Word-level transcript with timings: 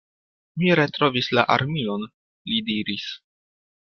Mi 0.61 0.71
retrovis 0.79 1.29
la 1.39 1.43
armilon, 1.57 2.07
li 2.53 2.63
diris. 2.71 3.07